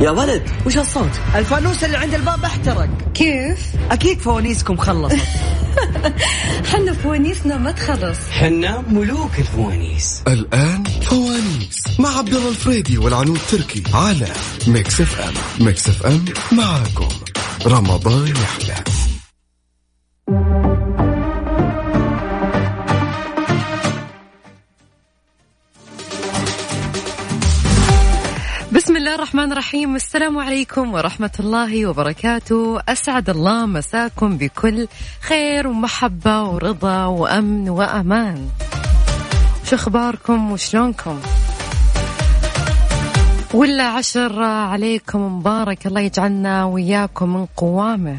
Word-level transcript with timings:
يا 0.00 0.10
ولد 0.10 0.42
وش 0.66 0.76
هالصوت؟ 0.76 1.10
الفانوس 1.34 1.84
اللي 1.84 1.96
عند 1.96 2.14
الباب 2.14 2.44
احترق. 2.44 2.88
كيف؟ 3.14 3.58
أكيد 3.90 4.18
فوانيسكم 4.20 4.76
خلصت. 4.76 5.16
حنا 6.72 6.92
فوانيسنا 6.92 7.56
ما 7.56 7.70
تخلص. 7.70 8.18
حنا 8.30 8.82
ملوك 8.90 9.38
الفوانيس. 9.38 10.22
الآن 10.28 10.84
فوانيس 10.84 11.82
مع 11.98 12.18
عبد 12.18 12.34
الله 12.34 12.48
الفريدي 12.48 12.98
والعنود 12.98 13.40
تركي 13.50 13.82
على 13.94 14.28
Mix 14.66 15.00
FM. 15.00 15.66
Mix 15.66 15.88
FM 15.88 16.24
معاكم. 16.52 17.08
رمضان 17.66 18.26
يحلى. 18.26 18.95
الرحمن 29.16 29.52
الرحيم. 29.52 29.96
السلام 29.96 30.38
عليكم 30.38 30.94
ورحمة 30.94 31.30
الله 31.40 31.86
وبركاته. 31.86 32.80
أسعد 32.88 33.30
الله 33.30 33.66
مساكم 33.66 34.36
بكل 34.36 34.88
خير 35.20 35.68
ومحبة 35.68 36.42
ورضا 36.42 37.04
وأمن 37.04 37.68
وأمان. 37.68 38.48
شو 39.64 39.76
أخباركم 39.76 40.52
وشلونكم؟ 40.52 41.20
ولا 43.54 43.88
عشر 43.88 44.42
عليكم. 44.42 45.20
مبارك 45.38 45.86
الله 45.86 46.00
يجعلنا 46.00 46.64
وياكم 46.64 47.36
من 47.36 47.46
قوامه. 47.56 48.18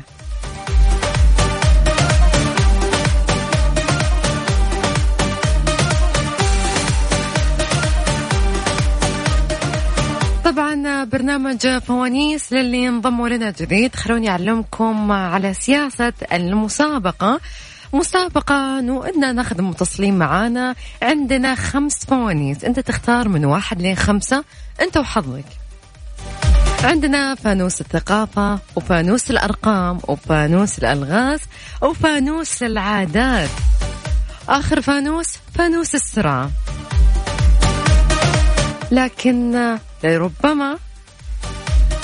طبعا 10.84 11.04
برنامج 11.04 11.68
فوانيس 11.68 12.54
للي 12.54 12.88
انضموا 12.88 13.30
لنا 13.30 13.54
جديد 13.60 13.96
خلوني 13.96 14.30
أعلمكم 14.30 15.12
على 15.12 15.54
سياسة 15.54 16.14
المسابقة. 16.34 17.40
مسابقة 17.94 18.80
إننا 18.80 19.32
ناخذ 19.32 19.62
متصلين 19.62 20.18
معانا. 20.18 20.76
عندنا 21.02 21.56
خمس 21.56 22.06
فوانيس. 22.06 22.64
أنت 22.64 22.80
تختار 22.80 23.30
من 23.30 23.46
واحد 23.46 23.82
لين 23.82 23.96
خمسة. 23.96 24.44
أنت 24.82 24.98
وحظك. 24.98 25.46
عندنا 26.84 27.36
فانوس 27.36 27.82
الثقافة 27.82 28.60
وفانوس 28.76 29.32
الأرقام 29.32 30.00
وفانوس 30.08 30.80
الألغاز 30.80 31.40
وفانوس 31.82 32.64
العادات. 32.64 33.50
آخر 34.50 34.82
فانوس 34.82 35.28
فانوس 35.56 35.96
السرعة. 35.96 36.50
لكن 38.92 39.78
لربما 40.04 40.78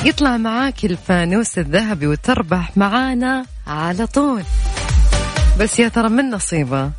يطلع 0.05 0.37
معاك 0.37 0.85
الفانوس 0.85 1.57
الذهبي 1.57 2.07
وتربح 2.07 2.77
معانا 2.77 3.45
على 3.67 4.07
طول. 4.07 4.43
بس 5.59 5.79
يا 5.79 5.87
ترى 5.87 6.09
من 6.09 6.29
نصيبه؟ 6.29 6.91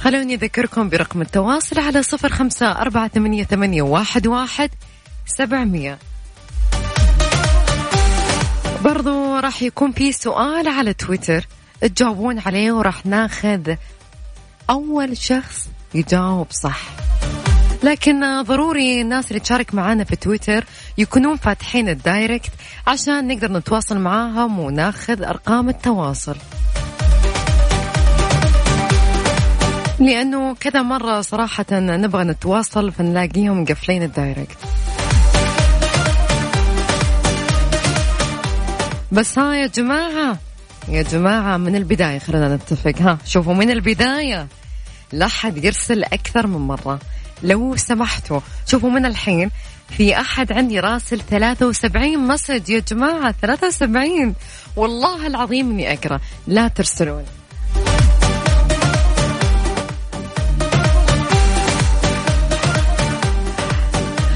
خلوني 0.00 0.34
أذكركم 0.34 0.88
برقم 0.88 1.22
التواصل 1.22 1.80
على 1.80 2.02
صفر 2.02 2.28
خمسة 2.28 2.72
أربعة 2.72 3.08
ثمانية, 3.08 3.44
ثمانية 3.44 3.82
واحد, 3.82 4.26
واحد 4.26 4.70
سبعمية. 5.26 5.98
برضو 8.84 9.36
راح 9.36 9.62
يكون 9.62 9.92
في 9.92 10.12
سؤال 10.12 10.68
على 10.68 10.94
تويتر. 10.94 11.46
تجاوبون 11.80 12.38
عليه 12.38 12.72
وراح 12.72 13.06
ناخذ 13.06 13.74
أول 14.70 15.16
شخص 15.16 15.68
يجاوب 15.94 16.46
صح. 16.50 16.80
لكن 17.82 18.42
ضروري 18.42 19.00
الناس 19.00 19.28
اللي 19.28 19.40
تشارك 19.40 19.74
معنا 19.74 20.04
في 20.04 20.16
تويتر 20.16 20.64
يكونون 20.98 21.36
فاتحين 21.36 21.88
ال 21.88 21.97
direct 21.97 22.50
عشان 22.86 23.28
نقدر 23.28 23.52
نتواصل 23.52 23.98
معاهم 23.98 24.58
وناخذ 24.58 25.22
أرقام 25.22 25.68
التواصل. 25.68 26.36
لأنه 29.98 30.54
كذا 30.54 30.82
مرة 30.82 31.20
صراحة 31.20 31.66
نبغى 31.72 32.24
نتواصل 32.24 32.92
فنلاقيهم 32.92 33.62
مقفلين 33.62 34.02
ال 34.02 34.09
direct. 34.09 34.58
بس 39.12 39.38
ها 39.38 39.54
يا 39.54 39.66
جماعة 39.66 40.38
يا 40.88 41.02
جماعة 41.02 41.56
من 41.56 41.76
البداية 41.76 42.18
خلينا 42.18 42.56
نتفق. 42.56 42.94
ها 43.00 43.18
شوفوا 43.26 43.54
من 43.54 43.70
البداية 43.70 44.46
لا 45.12 45.28
حد 45.28 45.64
يرسل 45.64 46.04
أكثر 46.04 46.46
من 46.46 46.60
مرة. 46.60 46.98
لو 47.42 47.76
سمحتوا 47.76 48.40
شوفوا 48.66 48.90
من 48.90 49.06
الحين 49.06 49.50
في 49.88 50.20
أحد 50.20 50.52
عندي 50.52 50.80
راسل 50.80 51.20
73 51.20 52.18
مسج. 52.18 52.70
يا 52.70 52.80
جماعة 52.80 53.34
73 53.42 54.34
والله 54.76 55.26
العظيم 55.26 55.70
إني 55.70 55.92
أقرأ. 55.92 56.20
لا 56.46 56.68
ترسلون. 56.68 57.24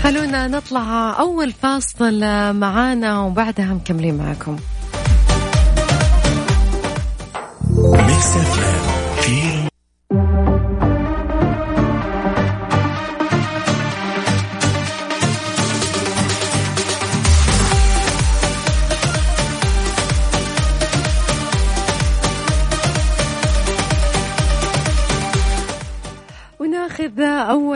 خلونا 0.02 0.48
نطلع 0.48 1.16
أول 1.18 1.52
فاصل 1.52 2.20
معانا 2.54 3.20
وبعدها 3.20 3.74
مكملين 3.74 4.16
معكم 4.16 4.56
ميكس 7.78 8.83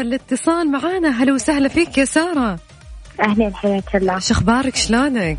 أول 0.09 0.15
اتصال 0.15 0.73
معانا. 0.73 1.09
هلا 1.09 1.33
وسهلا 1.33 1.69
فيك 1.69 1.99
يا 1.99 2.05
سارة. 2.05 2.59
أهلا 3.21 3.53
حياك 3.55 3.97
الله. 3.97 4.19
شو 4.19 4.35
أخبارك؟ 4.35 4.77
شلونك؟ 4.77 5.39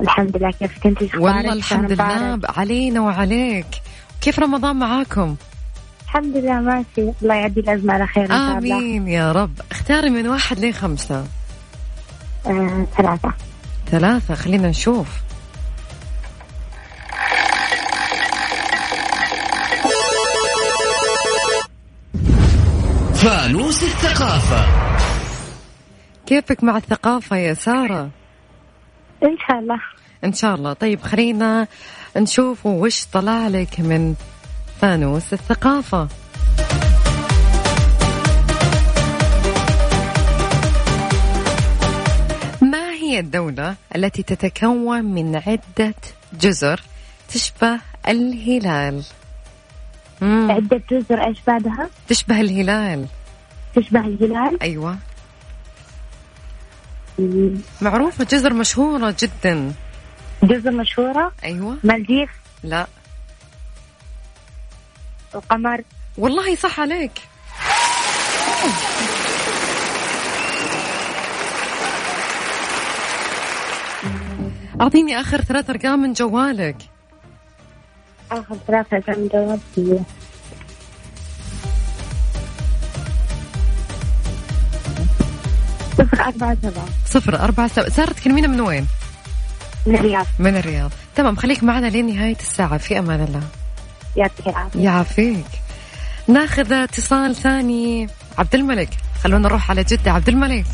الحمد 0.00 0.36
لله 0.36 0.50
كيفك 0.50 0.86
انت 0.86 1.04
شو 1.04 1.24
والله؟ 1.24 1.52
الحمد 1.52 1.92
لله؟ 1.92 2.40
علينا 2.44 3.00
وعليك. 3.00 3.66
كيف 4.20 4.38
رمضان 4.38 4.76
معاكم؟ 4.76 5.36
الحمد 6.04 6.36
لله 6.36 6.60
ماشي. 6.60 7.12
الله 7.22 7.34
يعدي 7.34 7.60
الازمه 7.60 7.92
على 7.94 8.06
خير 8.06 8.32
آمين 8.32 9.08
يا 9.08 9.32
رب. 9.32 9.60
اختاري 9.70 10.10
من 10.10 10.28
واحد 10.28 10.58
لين 10.58 10.72
خمسة 10.72 11.24
آه، 12.46 12.86
ثلاثة. 12.96 13.32
ثلاثة. 13.90 14.34
خلينا 14.34 14.68
نشوف. 14.68 15.08
فانوس 23.20 23.82
الثقافة. 23.82 24.66
كيفك 26.26 26.64
مع 26.64 26.76
الثقافة 26.76 27.36
يا 27.36 27.54
سارة؟ 27.54 28.10
إن 29.22 29.36
شاء 29.48 29.58
الله. 29.58 29.80
إن 30.24 30.32
شاء 30.32 30.54
الله. 30.54 30.72
طيب 30.72 31.02
خلينا 31.02 31.66
نشوف 32.16 32.66
وش 32.66 33.04
طلع 33.12 33.48
لك 33.48 33.80
من 33.80 34.14
فانوس 34.80 35.32
الثقافة. 35.32 36.08
ما 42.62 42.90
هي 43.02 43.18
الدولة 43.18 43.76
التي 43.96 44.22
تتكون 44.22 45.04
من 45.04 45.36
عدة 45.36 45.94
جزر 46.40 46.80
تشبه 47.28 47.80
الهلال؟ 48.08 49.02
عدة 50.22 50.82
جزر 50.90 51.26
إيش 51.26 51.38
بعدها 51.46 51.90
تشبه 52.08 52.40
الهلال. 52.40 53.06
تشبه 53.76 54.00
الهلال. 54.00 54.58
مم. 57.18 57.54
معروفة 57.80 58.24
جزر 58.24 58.52
مشهورة 58.52 59.14
جدا. 59.18 59.72
جزر 60.42 60.70
مشهورة. 60.70 61.32
أيوة. 61.44 61.76
مالديف. 61.84 62.30
لا. 62.62 62.86
القمر. 65.34 65.82
والله 66.18 66.54
صح 66.54 66.80
عليك. 66.80 67.12
أعطيني 74.80 75.20
آخر 75.20 75.40
ثلاث 75.40 75.70
أرقام 75.70 76.02
من 76.02 76.12
جوالك. 76.12 76.76
ثلاثة 78.66 78.98
كم 78.98 79.28
جواب 79.32 79.60
صفر 85.98 86.20
أربعة 86.20 86.56
سبعة. 86.62 86.86
صفر 87.06 87.40
أربعة 87.40 87.68
سبعة. 87.68 87.88
سارة 87.88 88.12
تكلمينا 88.12 88.48
من 88.48 88.60
وين؟ 88.60 88.86
من 89.86 89.94
الرياض. 89.94 90.26
من 90.38 90.56
الرياض. 90.56 90.90
تمام 91.16 91.36
خليك 91.36 91.64
معنا 91.64 91.86
لين 91.86 92.16
نهاية 92.16 92.36
الساعة. 92.36 92.78
في 92.78 92.98
أمان 92.98 93.20
الله. 93.20 93.42
يعطيك 94.16 94.48
العافية. 94.48 94.80
يعافيك. 94.80 95.46
ناخذ 96.28 96.72
اتصال 96.72 97.36
ثاني. 97.36 98.08
عبد 98.38 98.54
الملك. 98.54 98.90
خلونا 99.24 99.48
نروح 99.48 99.70
على 99.70 99.84
جدة. 99.84 100.12
عبد 100.12 100.28
الملك. 100.28 100.66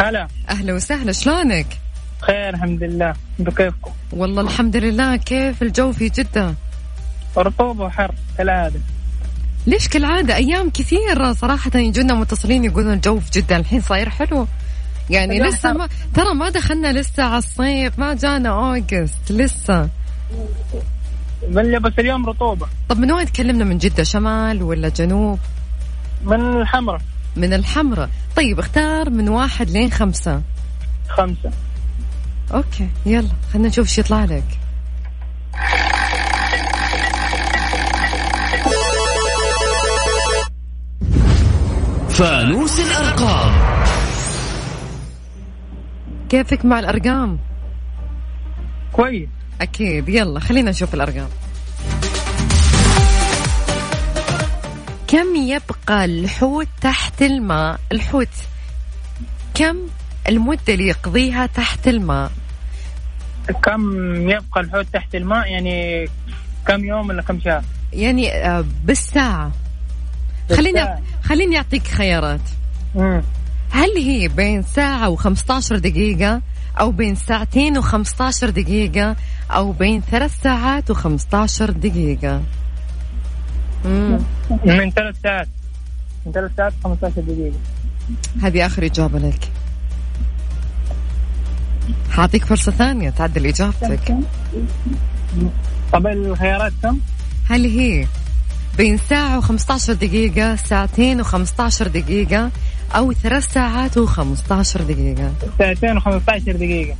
هلا 0.00 0.28
أهلا 0.48 0.74
وسهلا. 0.74 1.12
شلونك؟ 1.12 1.66
خير 2.20 2.48
الحمد 2.48 2.82
لله. 2.82 3.14
أنتم 3.40 3.52
كيفكم؟ 3.52 3.90
والله 4.12 4.42
الحمد 4.42 4.76
لله. 4.76 5.16
كيف 5.16 5.62
الجو 5.62 5.92
في 5.92 6.08
جدة؟ 6.08 6.54
رطوبة 7.36 7.84
وحر 7.84 8.14
كالعادة. 8.38 8.80
ليش 9.66 9.88
كالعادة؟ 9.88 10.36
أيام 10.36 10.70
كثير 10.70 11.32
صراحة 11.32 11.70
يجونا 11.74 12.14
متصلين 12.14 12.64
يقولون 12.64 12.92
الجو 12.92 13.20
في 13.20 13.40
جدة 13.40 13.56
الحين 13.56 13.80
صاير 13.80 14.10
حلو. 14.10 14.46
يعني 15.10 15.40
لسه. 15.40 15.72
ما 15.72 15.88
ترى 16.14 16.34
ما 16.34 16.50
دخلنا 16.50 16.92
لسه 16.92 17.22
على 17.22 17.38
الصيف 17.38 17.98
ما 17.98 18.14
جانا 18.14 18.48
أوغست 18.48 19.32
لسه. 19.32 19.88
بل 21.48 21.80
بس 21.80 21.92
اليوم 21.98 22.26
رطوبة. 22.26 22.66
طب 22.88 22.98
من 22.98 23.12
وين 23.12 23.32
تكلمنا؟ 23.32 23.64
من 23.64 23.78
جدة 23.78 24.02
شمال 24.02 24.62
ولا 24.62 24.88
جنوب؟ 24.88 25.38
من 26.24 26.60
الحمراء 26.60 27.00
من 27.36 27.52
الحمراء 27.52 28.10
طيب 28.36 28.58
اختار 28.58 29.10
من 29.10 29.28
واحد 29.28 29.70
لين 29.70 29.90
خمسة. 29.92 30.42
خمسة. 31.08 31.50
أوكي 32.54 32.88
يلا 33.06 33.28
خلينا 33.52 33.68
نشوف 33.68 33.88
شو 33.88 34.00
يطلع 34.00 34.24
لك. 34.24 34.44
فانوس 42.14 42.80
الأرقام. 42.80 43.52
كيفك 46.28 46.64
مع 46.64 46.78
الأرقام؟ 46.78 47.38
كويس. 48.92 49.28
أكيد. 49.60 50.08
يلا 50.08 50.40
خلينا 50.40 50.70
نشوف 50.70 50.94
الأرقام. 50.94 51.28
كم 55.08 55.34
يبقى 55.36 56.04
الحوت 56.04 56.68
تحت 56.80 57.22
الماء؟ 57.22 57.80
الحوت. 57.92 58.28
كم 59.54 59.76
المدة 60.28 60.60
اللي 60.74 60.88
يقضيها 60.88 61.46
تحت 61.46 61.88
الماء؟ 61.88 62.30
كم 63.62 63.90
يبقى 64.30 64.60
الحوت 64.60 64.86
تحت 64.92 65.14
الماء؟ 65.14 65.52
يعني 65.52 66.08
كم 66.66 66.84
يوم 66.84 67.08
ولا 67.08 67.22
كم 67.22 67.40
شهر؟ 67.40 67.62
يعني 67.92 68.32
آه، 68.32 68.64
بالساعة. 68.84 69.52
خليني. 70.52 71.02
خليني 71.24 71.56
أعطيك 71.56 71.86
خيارات 71.86 72.40
مم. 72.94 73.22
هل 73.70 73.90
هي 73.96 74.28
بين 74.28 74.62
ساعة 74.62 75.16
و15 75.16 75.72
دقيقة 75.72 76.42
أو 76.80 76.90
بين 76.90 77.14
ساعتين 77.14 77.82
و15 77.82 78.44
دقيقة 78.44 79.16
أو 79.50 79.72
بين 79.72 80.00
ثلاث 80.00 80.42
ساعات 80.42 80.92
و15 80.92 81.62
دقيقة 81.62 82.42
مم. 83.84 84.18
من 84.64 84.90
ثلاث 84.90 85.16
ساعات 85.22 85.48
من 86.26 86.32
ثلاث 86.32 86.50
ساعات 86.56 86.72
15 86.84 87.20
دقيقة 87.20 87.56
هذه 88.42 88.66
آخر 88.66 88.84
إجابة 88.84 89.18
لك 89.18 89.50
حاعطيك 92.10 92.44
فرصة 92.44 92.72
ثانية 92.72 93.10
تعدل 93.10 93.46
إجابتك 93.46 94.14
طب 95.92 96.06
الخيارات 96.06 96.72
كم؟ 96.82 96.98
هل 97.50 97.64
هي 97.64 98.06
بين 98.78 98.98
ساعة 98.98 99.40
و15 99.40 99.90
دقيقة 99.90 100.56
ساعتين 100.56 101.24
و15 101.24 101.82
دقيقة 101.82 102.50
أو 102.94 103.12
ثلاث 103.12 103.52
ساعات 103.52 103.98
و15 103.98 104.82
دقيقة. 104.82 105.32
ساعتين 105.58 106.00
و15 106.00 106.20
دقيقة. 106.46 106.96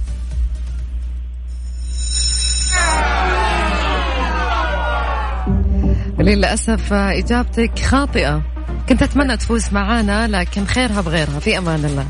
للأسف 6.19 6.93
إجابتك 6.93 7.79
خاطئة. 7.79 8.43
كنت 8.88 9.03
أتمنى 9.03 9.37
تفوز 9.37 9.73
معانا 9.73 10.29
لكن 10.29 10.65
خيرها 10.65 11.00
بغيرها. 11.00 11.38
في 11.38 11.59
أمان 11.59 11.85
الله. 11.85 12.06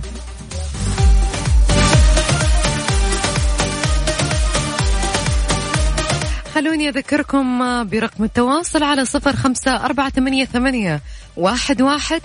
خلوني 6.65 6.89
أذكركم 6.89 7.59
برقم 7.85 8.25
التواصل 8.25 8.83
على 8.83 9.05
صفر 9.05 9.37
خمسة 9.37 9.85
أربعة 9.85 10.11
ثمانية 10.11 10.45
ثمانية 10.45 11.01
واحد 11.37 11.83
واحد 11.83 12.21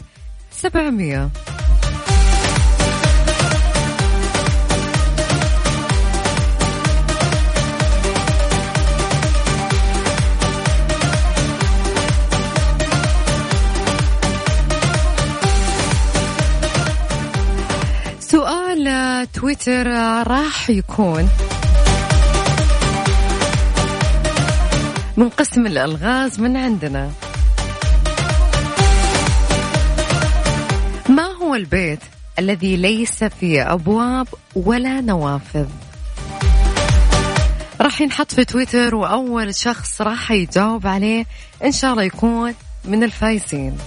سبعمية. 0.52 1.30
سؤال 18.20 19.28
تويتر 19.34 19.88
راح 20.28 20.70
يكون 20.70 21.30
من 25.20 25.30
قسم 25.30 25.66
الألغاز 25.66 26.40
من 26.40 26.58
عندنا. 26.58 27.12
ما 31.10 31.24
هو 31.24 31.56
البيت 31.56 32.00
الذي 32.40 32.76
ليس 32.78 33.24
فيه 33.24 33.74
أبواب 33.74 34.28
ولا 34.56 35.02
نوافذ؟ 35.02 35.68
راح 37.82 38.02
ينحط 38.02 38.32
في 38.32 38.46
تويتر 38.46 38.96
وأول 38.96 39.56
شخص 39.56 40.02
راح 40.02 40.32
يجاوب 40.32 40.88
عليه 40.88 41.26
إن 41.64 41.72
شاء 41.72 41.92
الله 41.92 42.04
يكون 42.04 42.54
من 42.86 43.04
الفايزين. 43.04 43.78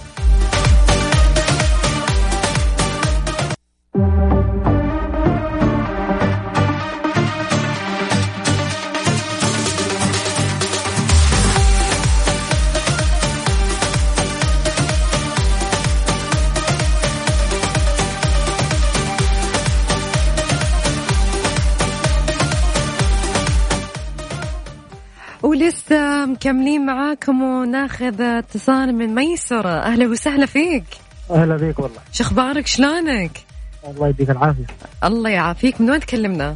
معاكم 27.23 27.41
وناخذ 27.41 28.21
اتصال 28.21 28.95
من 28.95 29.15
ميسرة. 29.15 29.69
أهلا 29.69 30.07
وسهلا 30.07 30.45
فيك. 30.45 30.83
أهلا 31.31 31.57
بيك 31.57 31.79
والله. 31.79 31.99
شو 32.11 32.23
أخبارك؟ 32.23 32.67
شلونك؟ 32.67 33.45
الله 33.87 34.07
يديك 34.07 34.29
العافية. 34.29 34.65
الله 35.03 35.29
يعافيك. 35.29 35.81
من 35.81 35.89
وين 35.89 35.99
تكلمنا؟ 35.99 36.55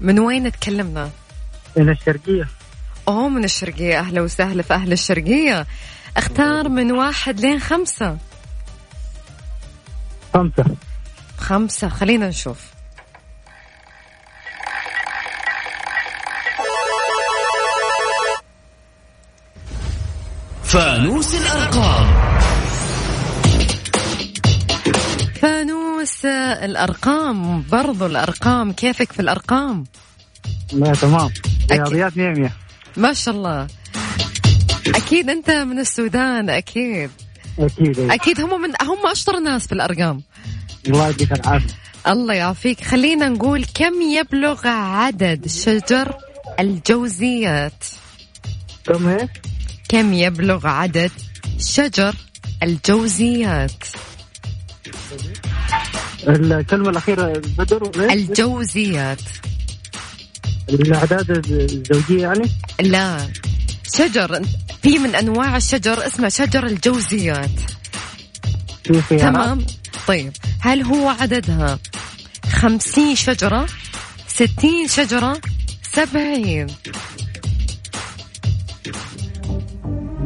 من 0.00 0.18
وين 0.18 0.52
تكلمنا؟ 0.52 1.10
من 1.76 1.88
الشرقية. 1.88 2.48
أوه 3.08 3.28
من 3.28 3.44
الشرقية. 3.44 3.98
أهلا 3.98 4.20
وسهلا 4.20 4.62
في 4.62 4.74
أهل 4.74 4.92
الشرقية. 4.92 5.66
اختار 6.16 6.68
من 6.68 6.92
واحد 6.92 7.40
لين 7.40 7.60
خمسة. 7.60 8.18
خمسة. 10.34 10.64
خمسة. 11.38 11.88
خلينا 11.88 12.28
نشوف. 12.28 12.69
فانوس 20.72 21.34
الأرقام. 21.34 22.06
فانوس 25.40 26.24
الأرقام 26.64 27.62
برضو 27.62 28.06
الأرقام 28.06 28.72
كيفك 28.72 29.12
في 29.12 29.20
الأرقام؟ 29.20 29.84
لا 30.72 30.92
تمام. 30.92 31.30
أكيد. 31.70 31.88
رياضيات 31.88 32.16
100 32.16 32.28
100 32.28 32.50
ما 32.96 33.12
شاء 33.12 33.34
الله. 33.34 33.66
أكيد 34.86 35.30
أنت 35.30 35.50
من 35.50 35.78
السودان 35.78 36.50
أكيد. 36.50 37.10
أكيد 37.58 37.98
أيوة. 37.98 38.14
أكيد 38.14 38.40
هم 38.40 38.62
من 38.62 38.70
هم 38.82 39.06
أشطر 39.06 39.38
ناس 39.38 39.66
في 39.66 39.72
الأرقام. 39.72 40.22
الله 40.86 41.08
يديك 41.08 41.32
العافية. 41.32 41.74
الله 42.06 42.34
يعافيك. 42.34 42.84
خلينا 42.84 43.28
نقول 43.28 43.64
كم 43.74 44.02
يبلغ 44.02 44.66
عدد 44.68 45.48
شجر 45.48 46.14
الجوزيات؟ 46.60 47.84
كم 48.86 49.08
هي؟ 49.08 49.28
كم 49.90 50.12
يبلغ 50.12 50.66
عدد 50.66 51.10
شجر 51.58 52.14
الجوزيات؟ 52.62 53.84
الكلمة 56.28 56.90
الأخيرة 56.90 57.32
البدر 57.32 57.84
وإيه؟ 57.84 58.12
الجوزيات. 58.12 59.20
الأعداد 60.68 61.30
الزوجية 61.30 62.22
يعني؟ 62.22 62.50
لا. 62.80 63.28
شجر 63.94 64.42
في 64.82 64.98
من 64.98 65.14
أنواع 65.14 65.56
الشجر 65.56 66.06
اسمه 66.06 66.28
شجر 66.28 66.66
الجوزيات. 66.66 67.60
تمام؟ 69.10 69.66
طيب. 70.06 70.32
هل 70.60 70.82
هو 70.82 71.08
عددها 71.08 71.78
خمسين 72.52 73.16
شجرة 73.16 73.66
ستين 74.28 74.88
شجرة 74.88 75.40
سبعين؟ 75.92 76.66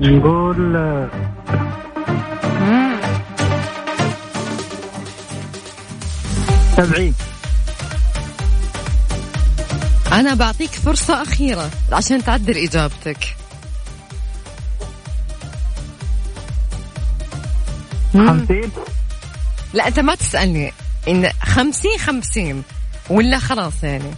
نقول. 0.04 1.08
70 6.76 7.14
أنا 10.12 10.34
بعطيك 10.34 10.70
فرصة 10.70 11.22
أخيرة 11.22 11.70
عشان 11.92 12.24
تعدل 12.24 12.56
إجابتك. 12.56 13.36
50 18.12 18.72
لا 19.74 19.88
أنت 19.88 20.00
ما 20.00 20.14
تسألني. 20.14 20.72
إن 21.08 21.30
خمسين 21.42 21.98
خمسين. 21.98 22.62
ولا 23.10 23.38
خلاص 23.38 23.84
يعني. 23.84 24.10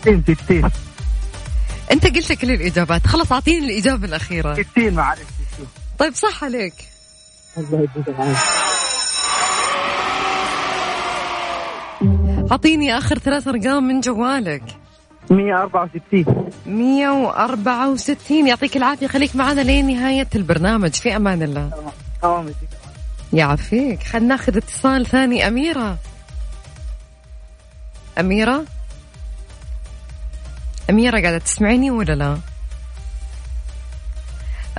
60 0.00 0.34
60 0.46 0.85
أنت 1.92 2.06
قلت 2.06 2.32
كل 2.32 2.50
الإجابات؟ 2.50 3.06
خلاص 3.06 3.32
أعطيني 3.32 3.66
الإجابة 3.66 4.06
الأخيرة. 4.06 4.54
60 4.54 4.94
معلش 4.94 5.20
60 5.54 5.66
طيب 5.98 6.14
صح 6.14 6.44
عليك. 6.44 6.74
الله 7.58 7.88
أعطيني 12.50 12.98
آخر 12.98 13.18
ثلاث 13.18 13.48
أرقام 13.48 13.88
من 13.88 14.00
جوالك. 14.00 14.62
164 15.30 16.50
164 16.66 18.48
يعطيك 18.48 18.76
العافية. 18.76 19.06
خليك 19.06 19.36
معنا 19.36 19.60
لين 19.60 19.86
نهاية 19.86 20.28
البرنامج. 20.34 20.94
في 20.94 21.16
أمان 21.16 21.42
الله. 21.42 21.92
يعافيك. 23.32 24.02
خلينا 24.02 24.28
ناخذ 24.28 24.56
اتصال 24.56 25.06
ثاني. 25.06 25.48
أميرة. 25.48 25.98
أميرة؟ 28.20 28.64
أميرة 30.90 31.20
قاعدة 31.20 31.38
تسمعيني 31.38 31.90
ولا 31.90 32.12
لا؟ 32.12 32.38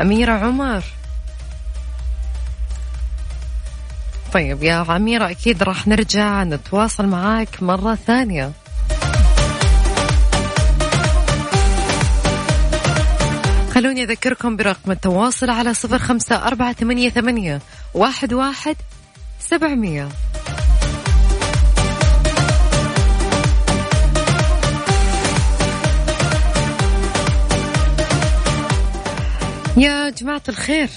أميرة 0.01 0.31
عمر. 0.31 0.83
طيب 4.33 4.63
يا 4.63 4.95
أميرة 4.95 5.29
أكيد 5.29 5.63
راح 5.63 5.87
نرجع 5.87 6.43
نتواصل 6.43 7.05
معاك 7.05 7.63
مرة 7.63 7.95
ثانية. 7.95 8.51
خلوني 13.73 14.03
أذكركم 14.03 14.55
برقم 14.55 14.91
التواصل 14.91 15.49
على 15.49 15.73
صفر 15.73 15.99
خمسة 15.99 16.47
أربعة 16.47 16.73
ثمانية 16.73 17.09
ثمانية 17.09 17.61
واحد 17.93 18.33
واحد 18.33 18.75
سبعمية. 19.39 20.09
يا 29.77 30.09
جماعة 30.09 30.41
الخير. 30.49 30.89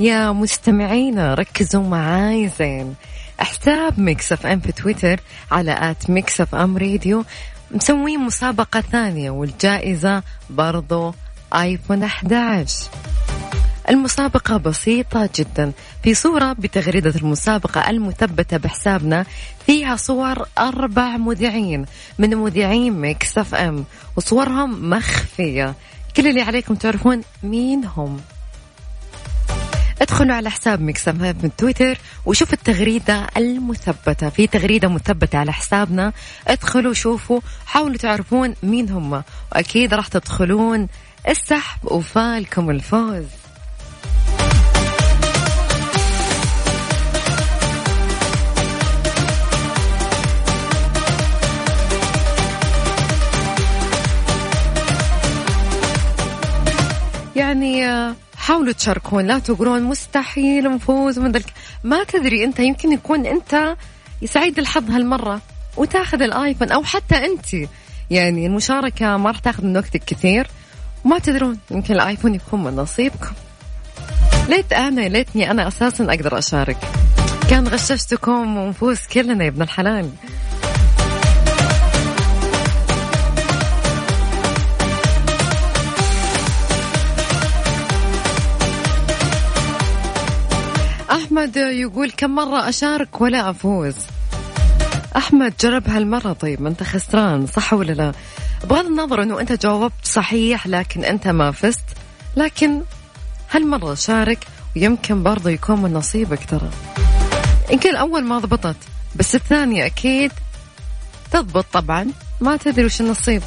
يا 0.00 0.32
مستمعينا 0.32 1.34
ركزوا 1.34 1.82
معاي 1.82 2.50
زين. 2.58 2.94
حساب 3.38 4.00
Mix 4.00 4.32
FM 4.32 4.60
في 4.60 4.72
تويتر 4.72 5.20
على 5.50 5.90
at 5.90 6.10
Mix 6.10 6.40
FM 6.40 6.78
Radio. 6.78 7.24
مسوين 7.70 8.20
مسابقة 8.20 8.80
ثانية 8.80 9.30
والجائزة 9.30 10.22
برضو 10.50 11.14
iPhone 11.54 12.02
11 12.02 12.88
المسابقة 13.90 14.56
بسيطة 14.56 15.30
جدا. 15.34 15.72
في 16.02 16.14
صورة 16.14 16.52
بتغريدة 16.52 17.14
المسابقة 17.16 17.90
المثبتة 17.90 18.56
بحسابنا. 18.56 19.26
فيها 19.66 19.96
صور 19.96 20.48
أربع 20.58 21.16
مذيعين 21.16 21.86
من 22.18 22.36
مذيعين 22.36 22.92
Mix 23.00 23.38
FM. 23.38 23.84
وصورهم 24.16 24.90
مخفية. 24.90 25.74
كل 26.16 26.26
اللي 26.26 26.40
عليكم 26.42 26.74
تعرفون 26.74 27.20
مين 27.42 27.84
هم. 27.84 28.20
ادخلوا 30.02 30.34
على 30.34 30.50
حسابنا 30.50 31.36
من 31.42 31.50
تويتر 31.58 31.98
وشوف 32.26 32.52
التغريدة 32.52 33.26
المثبتة. 33.36 34.28
في 34.28 34.46
تغريدة 34.46 34.88
مثبتة 34.88 35.38
على 35.38 35.52
حسابنا. 35.52 36.12
ادخلوا 36.48 36.92
شوفوا 36.92 37.40
حاولوا 37.66 37.96
تعرفون 37.96 38.54
مين 38.62 38.90
هم. 38.90 39.22
وأكيد 39.52 39.94
راح 39.94 40.08
تدخلون 40.08 40.88
السحب 41.28 41.78
وفالكم 41.84 42.70
الفوز. 42.70 43.24
يعني 57.36 57.86
آه، 57.86 58.14
حاولوا 58.36 58.72
تشاركون 58.72 59.26
لا 59.26 59.38
تقولون 59.38 59.82
مستحيل 59.82 60.74
نفوز 60.74 61.18
من 61.18 61.32
ما 61.84 62.04
تدري 62.04 62.44
أنت 62.44 62.60
يمكن 62.60 62.92
يكون 62.92 63.26
أنت 63.26 63.76
سعيد 64.24 64.58
الحظ 64.58 64.90
هالمرة 64.90 65.40
وتاخذ 65.76 66.22
الآيفون 66.22 66.72
أو 66.72 66.84
حتى 66.84 67.14
أنت. 67.14 67.68
يعني 68.10 68.46
المشاركة 68.46 69.16
ما 69.16 69.30
راح 69.30 69.38
تاخذ 69.38 69.64
من 69.64 69.76
وقتك 69.76 70.04
كثير. 70.04 70.46
وما 71.04 71.18
تدرون 71.18 71.58
يمكن 71.70 71.94
الآيفون 71.94 72.34
يكون 72.34 72.64
من 72.64 72.76
نصيبكم. 72.76 73.32
ليت 74.48 74.72
أنا 74.72 75.00
ليتني 75.00 75.50
أنا 75.50 75.68
أساسا 75.68 76.04
أقدر 76.04 76.38
أشارك. 76.38 76.76
كان 77.50 77.68
غششتكم 77.68 78.56
ونفوز 78.56 78.98
كلنا 79.12 79.44
يا 79.44 79.48
ابن 79.48 79.62
الحلال. 79.62 80.10
أحمد 91.34 91.56
يقول 91.56 92.10
كم 92.10 92.30
مرة 92.30 92.68
أشارك 92.68 93.20
ولا 93.20 93.50
أفوز؟ 93.50 93.94
أحمد 95.16 95.54
جرب 95.60 95.88
هالمرة 95.88 96.32
طيب 96.32 96.62
ما 96.62 96.68
أنت 96.68 96.82
خسران 96.82 97.46
صح 97.46 97.72
ولا 97.72 97.92
لا؟ 97.92 98.12
بغض 98.64 98.86
النظر 98.86 99.22
أنه 99.22 99.40
أنت 99.40 99.52
جاوبت 99.52 99.92
صحيح 100.02 100.66
لكن 100.66 101.04
أنت 101.04 101.28
ما 101.28 101.50
فزت 101.50 101.84
لكن 102.36 102.82
هالمرة 103.50 103.94
شارك 103.94 104.46
ويمكن 104.76 105.22
برضه 105.22 105.50
يكون 105.50 105.82
من 105.82 105.92
نصيبك 105.92 106.44
ترى. 106.44 106.70
يمكن 107.70 107.90
الأول 107.90 108.24
ما 108.24 108.38
ضبطت 108.38 108.76
بس 109.16 109.34
الثانية 109.34 109.86
أكيد 109.86 110.32
تضبط 111.30 111.66
طبعا 111.72 112.06
ما 112.40 112.56
تدري 112.56 112.84
وش 112.84 113.00
النصيب. 113.00 113.42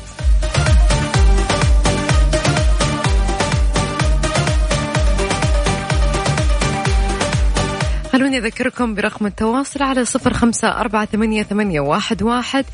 خلوني 8.28 8.38
أذكركم 8.46 8.96
برقم 8.96 9.26
التواصل 9.26 9.84
على 9.84 10.06
صفر 10.06 10.34
خمسة 10.34 10.68
أربعة 10.68 11.06
ثمانية, 11.06 11.44
ثمانية 11.44 11.80
واحد, 11.80 12.24
واحد 12.24 12.66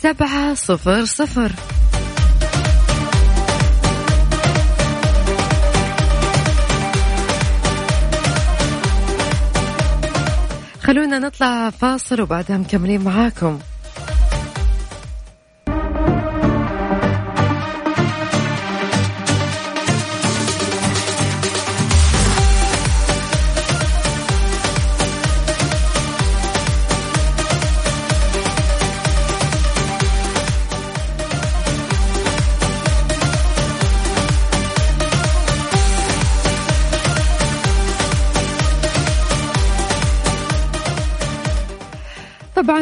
سبعة 0.00 0.54
صفر 0.54 1.04
صفر. 1.04 1.52
خلونا 10.82 11.18
نطلع 11.18 11.70
فاصل 11.70 12.20
وبعدها 12.20 12.56
مكملين 12.56 13.04
معاكم. 13.04 13.58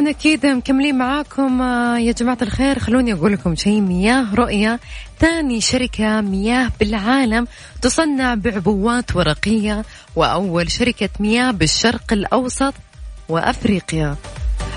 أكيد 0.07 0.47
مكملين 0.47 0.99
معاكم 0.99 1.63
آه، 1.63 1.99
يا 1.99 2.13
جماعة 2.13 2.39
الخير. 2.43 2.79
خلوني 2.79 3.13
أقول 3.13 3.33
لكم 3.33 3.55
شيء 3.55 3.81
مياه 3.81 4.35
رؤية 4.35 4.81
ثاني 5.21 5.61
شركة 5.61 6.21
مياه 6.21 6.71
بالعالم 6.81 7.47
تصنع 7.83 8.35
بعبوات 8.35 9.17
ورقية 9.17 9.85
وأول 10.17 10.71
شركة 10.71 11.09
مياه 11.21 11.51
بالشرق 11.51 12.13
الأوسط 12.13 12.75
وأفريقيا. 13.29 14.17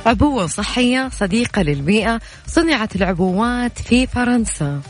عبوة 0.06 0.48
صحية 0.48 1.10
صديقة 1.10 1.62
للبيئة 1.62 2.20
صنعت 2.48 2.96
العبوات 2.96 3.80
في 3.82 4.08
فرنسا. 4.08 4.82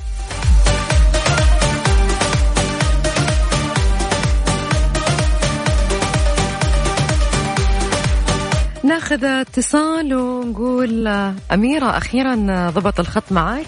ناخذ 8.91 9.25
اتصال 9.25 10.13
ونقول 10.13 11.07
أميرة 11.51 11.97
أخيرا 11.97 12.35
ضبط 12.69 12.99
الخط 12.99 13.31
معك 13.31 13.65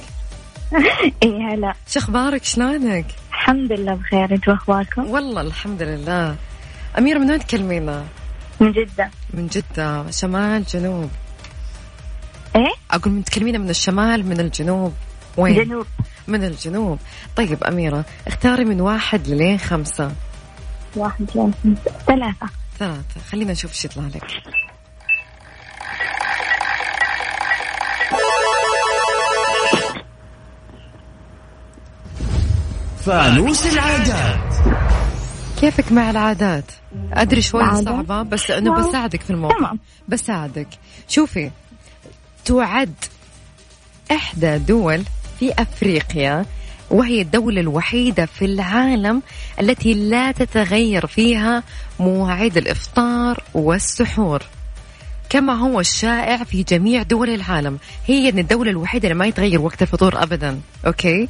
إيه 1.24 1.54
هلا. 1.54 1.74
شو 1.88 2.00
أخبارك؟ 2.00 2.44
شلونك؟ 2.44 3.06
الحمد 3.30 3.72
لله 3.72 3.94
بخير. 3.94 4.32
أنتوا 4.32 4.54
أخباركم؟ 4.54 5.10
والله 5.10 5.42
الحمد 5.42 5.82
لله. 5.82 6.36
أميرة 6.98 7.20
من 7.20 7.30
وين 7.30 7.40
تكلمينا؟ 7.40 8.06
من 8.60 8.72
جدة. 8.72 9.10
من 9.34 9.48
جدة. 9.48 10.12
شمال 10.12 10.64
جنوب؟ 10.64 11.10
إيه؟ 12.56 12.74
أقول 12.92 13.14
من 13.14 13.24
تكلمينا 13.24 13.58
من 13.58 13.70
الشمال 13.70 14.26
من 14.26 14.40
الجنوب؟ 14.40 14.94
وين؟ 15.38 15.64
جنوب. 15.64 15.86
من 16.28 16.44
الجنوب. 16.44 17.00
طيب 17.36 17.64
أميرة 17.64 18.06
اختاري 18.28 18.66
من 18.66 18.82
واحد 18.82 19.28
لين 19.28 19.58
خمسة 19.58 20.12
واحد 20.96 21.22
اثنين 21.22 21.54
خمسة 21.64 21.92
ثلاثة. 22.08 22.50
ثلاثة. 22.80 23.22
خلينا 23.32 23.52
نشوف 23.52 23.72
إيش 23.72 23.86
يطلع 23.86 24.04
لك. 24.04 24.63
فانوس 33.06 33.66
العادات 33.66 34.54
كيفك 35.62 35.92
مع 35.92 36.10
العادات؟ 36.10 36.64
أدري 37.14 37.42
شوي؟ 37.42 37.84
صعبة 37.86 38.22
بس 38.24 38.50
واو. 38.50 38.90
بساعدك 38.90 39.22
في 39.22 39.30
الموضوع 39.30 39.58
تمام. 39.58 39.80
بساعدك 40.08 40.68
شوفي 41.08 41.52
تعد 42.46 42.94
إحدى 44.12 44.58
دول 44.58 45.04
في 45.40 45.54
أفريقيا 45.60 46.46
وهي 46.90 47.22
الدولة 47.22 47.62
الوحيدة 47.62 48.26
في 48.26 48.46
العالم 48.46 49.22
التي 49.60 49.94
لا 49.94 50.32
تتغير 50.32 51.08
فيها 51.08 51.64
مواعيد 52.00 52.58
الإفطار 52.58 53.44
والسحور 53.54 54.44
كما 55.30 55.54
هو 55.54 55.80
الشائع 55.80 56.44
في 56.44 56.64
جميع 56.64 57.04
دول 57.04 57.30
العالم 57.30 57.78
هي 58.08 58.30
الدولة 58.30 58.72
الوحيدة 58.72 59.08
اللي 59.08 59.20
ما 59.20 59.26
يتغير 59.26 59.62
وقت 59.62 59.82
الفطور 59.82 60.24
أبدا 60.24 60.60
أوكي 60.88 61.30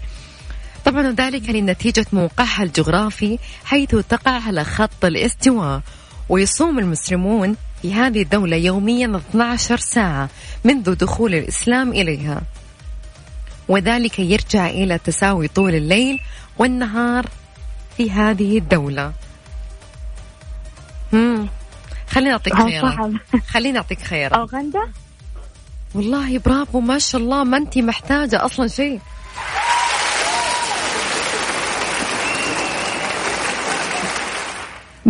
طبعا 0.86 1.12
ذلك 1.12 1.50
لنتيجة 1.50 2.06
موقعها 2.14 2.64
الجغرافي 2.64 3.40
حيث 3.66 3.96
تقع 3.96 4.32
على 4.32 4.64
خط 4.64 5.06
الاستواء. 5.06 5.82
ويصوم 6.30 6.80
المسلمون 6.80 7.56
في 7.82 7.94
هذه 7.94 8.22
الدولة 8.22 8.56
يوميا 8.58 9.22
12 9.30 9.78
ساعة 9.78 10.30
منذ 10.64 10.96
دخول 10.96 11.36
الإسلام 11.36 11.92
إليها. 11.92 12.42
وذلك 13.68 14.20
يرجع 14.20 14.70
إلى 14.70 14.98
تساوي 14.98 15.48
طول 15.48 15.76
الليل 15.76 16.20
والنهار 16.58 17.26
في 17.98 18.12
هذه 18.12 18.58
الدولة. 18.58 19.14
مم. 21.14 21.48
خليني 22.10 22.32
أعطيك 22.32 22.54
خيارات 22.54 23.12
خليني 23.48 23.78
أعطيك 23.78 24.02
خيارات 24.02 24.40
أوغندا؟ 24.40 24.92
والله 25.96 26.38
برافو 26.40 26.80
ما 26.80 27.00
شاء 27.00 27.22
الله 27.22 27.44
ما 27.44 27.58
أنت 27.58 27.78
محتاجة 27.78 28.46
أصلا 28.46 28.68
شيء. 28.68 29.00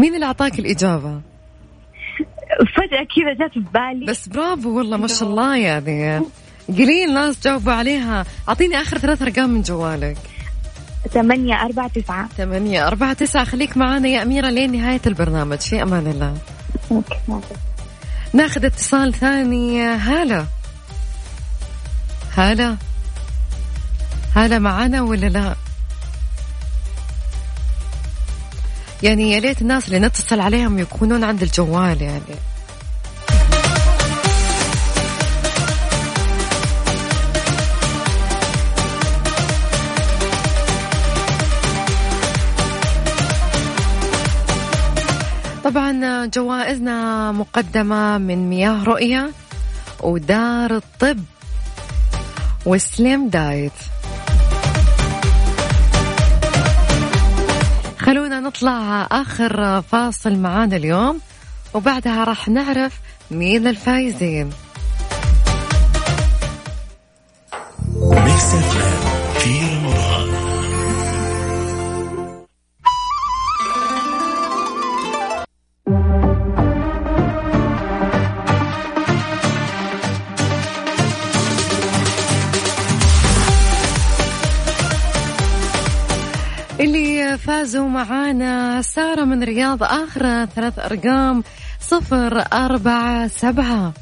مين 0.03 0.15
اللي 0.15 0.25
أعطاك 0.25 0.59
الإجابة؟ 0.59 1.21
فجأة 2.75 3.07
كذا 3.15 3.33
جات 3.39 3.53
في 3.53 3.59
بالي. 3.73 4.05
بس 4.05 4.27
برافو 4.27 4.77
والله 4.77 4.97
ما 4.97 5.07
شاء 5.07 5.29
الله 5.29 5.57
يعني. 5.57 6.21
قليل 6.67 7.13
ناس 7.13 7.43
جاوبوا 7.43 7.73
عليها. 7.73 8.25
أعطيني 8.49 8.81
آخر 8.81 8.97
ثلاث 8.97 9.21
أرقام 9.21 9.49
من 9.49 9.61
جوالك. 9.61 10.17
ثمانية 11.09 11.65
أربعة 11.65 11.87
تسعة. 11.87 12.27
ثمانية 12.27 12.87
أربعة 12.87 13.13
تسعة. 13.13 13.43
خليك 13.43 13.77
معانا 13.77 14.07
يا 14.07 14.21
أميرة 14.21 14.49
لين 14.49 14.71
نهاية 14.71 15.01
البرنامج. 15.07 15.59
في 15.59 15.81
أمان 15.83 16.07
الله. 16.07 16.37
أوكي،. 16.91 17.55
ناخذ 18.33 18.65
اتصال 18.65 19.13
ثاني. 19.13 19.81
هلا. 19.81 20.45
هلا. 22.37 22.77
هلا 24.35 24.59
معانا 24.59 25.01
ولا 25.01 25.27
لا؟ 25.27 25.55
يعني 29.03 29.31
يا 29.31 29.39
ليت 29.39 29.61
الناس 29.61 29.87
اللي 29.87 29.99
نتصل 29.99 30.39
عليهم 30.39 30.79
يكونون 30.79 31.23
عند 31.23 31.41
الجوال 31.43 32.01
يعني. 32.01 32.35
طبعا 45.63 46.25
جوائزنا 46.25 47.31
مقدمة 47.31 48.17
من 48.17 48.49
مياه 48.49 48.83
رؤية 48.83 49.31
ودار 50.03 50.75
الطب 50.75 51.19
وسليم 52.65 53.29
دايت. 53.29 53.92
خلونا 58.13 58.39
نطلع 58.39 59.07
آخر 59.11 59.81
فاصل 59.81 60.35
معانا 60.35 60.75
اليوم 60.75 61.19
وبعدها 61.73 62.23
راح 62.23 62.49
نعرف 62.49 62.99
مين 63.31 63.67
الفايزين. 63.67 64.49
ميكس 67.95 68.53
سارة 88.81 89.23
من 89.23 89.43
رياض 89.43 89.83
آخر 89.83 90.45
ثلاث 90.45 90.79
أرقام 90.79 91.43
صفر 91.79 92.43
أربعة 92.53 93.27
سبعة. 93.27 93.93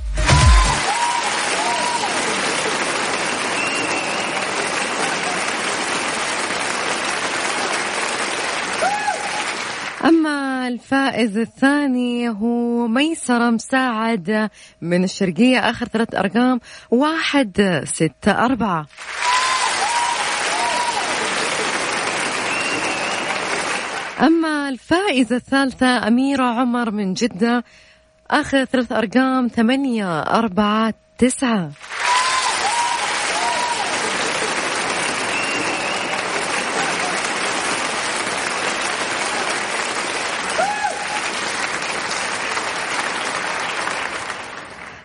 أما 10.05 10.67
الفائز 10.67 11.37
الثاني 11.37 12.29
هو 12.29 12.87
ميسرة 12.87 13.49
مساعد 13.49 14.49
من 14.81 15.03
الشرقية 15.03 15.59
آخر 15.59 15.85
ثلاث 15.85 16.15
أرقام 16.15 16.59
واحد 16.91 17.81
ستة 17.85 18.31
أربعة. 18.31 18.85
أما 24.21 24.69
الفائزة 24.69 25.35
الثالثة 25.35 26.07
أميرة 26.07 26.43
عمر 26.43 26.91
من 26.91 27.13
جدة 27.13 27.63
آخر 28.31 28.65
ثلاث 28.65 28.91
أرقام 28.91 29.47
ثمانية 29.47 30.19
أربعة 30.19 30.93
تسعة. 31.17 31.71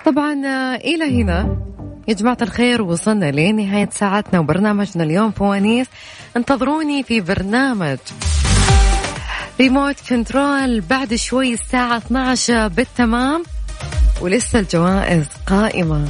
طبعا 0.04 0.46
آه، 0.46 0.76
إلى 0.76 1.22
هنا. 1.22 1.56
يا 2.08 2.14
جماعة 2.14 2.38
الخير 2.42 2.82
وصلنا 2.82 3.30
لنهاية 3.30 3.88
ساعتنا 3.92 4.40
وبرنامجنا 4.40 5.04
اليوم. 5.04 5.30
فوانيس 5.30 5.86
انتظروني 6.36 7.02
في 7.02 7.20
برنامج. 7.20 7.98
ريموت 9.60 9.96
كنترول 10.08 10.80
بعد 10.80 11.14
شوي 11.14 11.54
الساعة 11.54 11.96
12 11.96 12.68
بالتمام 12.68 13.42
ولسه 14.20 14.58
الجوائز 14.58 15.26
قائمة. 15.46 16.08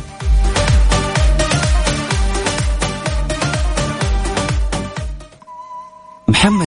محمد 6.28 6.64